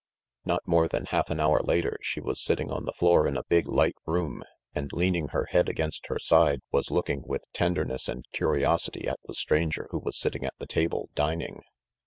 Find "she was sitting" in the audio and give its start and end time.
2.01-2.71